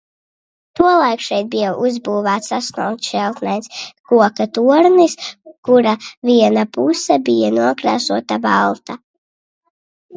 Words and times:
Tolaik 0.77 1.19
šeit 1.25 1.49
bija 1.55 1.73
uzbūvēts 1.87 2.55
astoņšķautnains 2.57 3.69
koka 4.15 4.49
tornis, 4.59 5.17
kura 5.71 5.97
viena 6.33 6.67
puse 6.81 7.23
bija 7.33 7.57
nokrāsota 7.63 8.45
balta. 8.51 9.03